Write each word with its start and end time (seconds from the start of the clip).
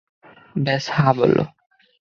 ব্যস 0.55 0.85
হ্যাঁ 0.93 1.13
বলো। 1.13 1.43